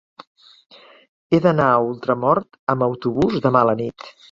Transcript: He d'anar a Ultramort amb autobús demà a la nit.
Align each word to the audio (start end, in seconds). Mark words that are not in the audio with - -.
He 1.31 1.41
d'anar 1.43 1.69
a 1.75 1.85
Ultramort 1.91 2.59
amb 2.77 2.89
autobús 2.89 3.39
demà 3.47 3.65
a 3.65 3.71
la 3.75 3.79
nit. 3.87 4.13